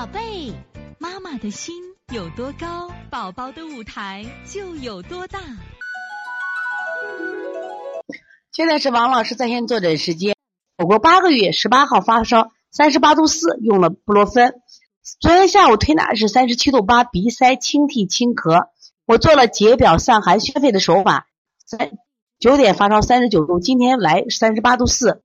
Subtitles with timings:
[0.00, 0.54] 宝贝，
[0.98, 1.74] 妈妈的心
[2.10, 5.38] 有多高，宝宝的舞台就有多大。
[8.50, 10.34] 现在是王老师在线坐诊时间。
[10.78, 14.62] 我国八个月，十八号发烧，三十八度四，用了布洛芬。
[15.20, 18.68] 昨天下午推拿是三十七度八，鼻塞、清涕、清咳。
[19.04, 21.26] 我做了解表散寒宣肺的手法。
[21.66, 21.90] 三
[22.38, 25.22] 九点发烧三十九度，今天来三十八度四。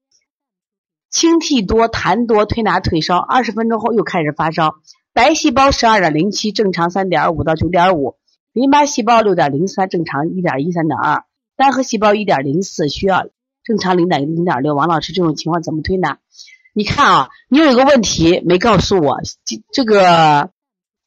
[1.15, 3.17] 清涕多，痰多，推拿退烧。
[3.17, 4.75] 二十分钟后又开始发烧，
[5.13, 8.17] 白细胞十二点零七，正常三点五到九点五，
[8.51, 11.23] 淋巴细胞六点零三，正常一点一三点二，
[11.55, 13.27] 单核细胞一点零四，需要
[13.63, 14.75] 正常零点零点六。
[14.75, 16.17] 王老师，这种情况怎么推拿？
[16.73, 20.49] 你看啊，你有一个问题没告诉我，这这个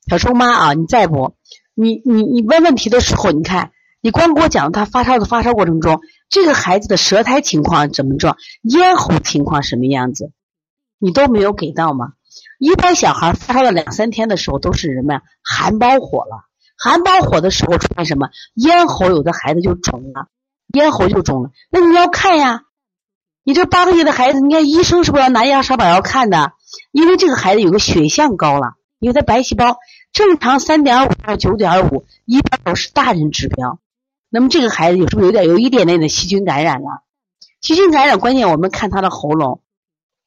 [0.09, 1.35] 小周妈啊，你在不，
[1.75, 3.73] 你你你问问题的时候，你看。
[4.01, 10.31] 你光给我讲他发烧的发烧过程中，这个孩子的舌苔情况怎么着，咽喉情况什么样子，
[10.99, 12.13] 你都没有给到吗？
[12.59, 15.23] 一般小孩发烧了两三天的时候都是什么呀？
[15.43, 16.45] 寒包火了，
[16.77, 18.29] 寒包火的时候出现什么？
[18.55, 20.29] 咽喉有的孩子就肿了，
[20.75, 21.51] 咽喉就肿了。
[21.71, 22.63] 那你要看呀，
[23.43, 26.53] 你这八个月的孩子，你看医生是不是要拿牙刷把要看的？
[26.93, 29.79] 因为这个孩子有个血象高了，因为他白细胞
[30.13, 33.81] 正常三点五到九点五，一般都是大人指标。
[34.31, 37.03] 那么这个孩子有是不是有点有一点点的细菌感染了？
[37.61, 39.63] 细菌感染关键我们看他的喉咙，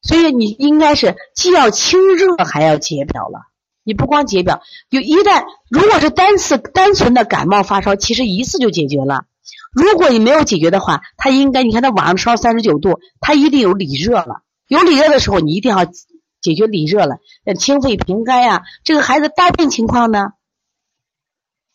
[0.02, 3.46] 所以你应该是既要清热还要解表了。
[3.84, 9.24] 你不光解表，就一旦如果是单次单纯的感冒发烧，其实一次就解决了。
[9.72, 14.42] 如果你没有解决的话，他应该你看他晚上烧三十九度，他一定有里热了。
[14.68, 17.16] 有里热的时候，你一定要解决里热了，
[17.58, 18.62] 清肺平肝呀。
[18.84, 20.32] 这个孩子大便情况呢？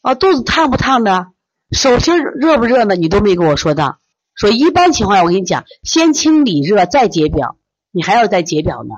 [0.01, 1.27] 哦，肚子烫不烫的？
[1.71, 2.95] 手心热不热呢？
[2.95, 3.99] 你都没跟我说到。
[4.33, 7.57] 说一般情况下，我跟你讲，先清理热再解表，
[7.91, 8.95] 你还要再解表呢。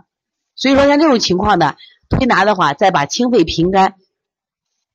[0.55, 1.75] 所以说像这种情况呢，
[2.09, 3.95] 推拿的话，再把清肺平肝、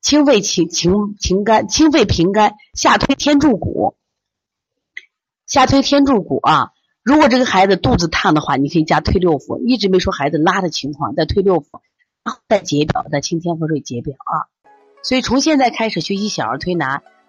[0.01, 3.97] 清肺清清清肝、清肺平肝下推天柱骨，
[5.47, 6.71] 下推天柱骨啊。
[7.03, 9.59] 如果这个孩子肚子烫的话，你可以加推六腑。
[9.67, 11.81] 一直没说孩子拉的情况，再推六腑，
[12.49, 14.47] 再解表，再清天河水解表啊。
[15.03, 17.03] 所以从现在开始学习小儿推拿。